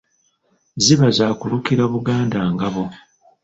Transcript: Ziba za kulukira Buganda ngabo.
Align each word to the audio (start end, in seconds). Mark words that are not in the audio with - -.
Ziba 0.83 1.07
za 1.17 1.27
kulukira 1.39 1.83
Buganda 1.93 2.39
ngabo. 2.53 2.83